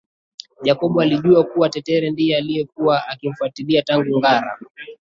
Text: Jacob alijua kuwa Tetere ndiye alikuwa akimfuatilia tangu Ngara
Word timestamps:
Jacob 0.63 0.99
alijua 0.99 1.43
kuwa 1.43 1.69
Tetere 1.69 2.09
ndiye 2.11 2.37
alikuwa 2.37 3.07
akimfuatilia 3.07 3.81
tangu 3.81 4.19
Ngara 4.19 4.57